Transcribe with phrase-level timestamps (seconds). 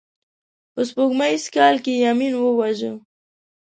[0.73, 2.91] په سپوږمیز کال کې یې امین وواژه.